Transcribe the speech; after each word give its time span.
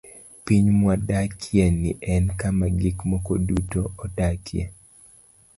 Piny 0.45 0.67
mwadakieni 0.79 1.89
en 2.13 2.23
kama 2.39 2.65
gik 2.79 2.97
moko 3.09 3.31
duto 3.47 3.81
odakie. 4.03 4.63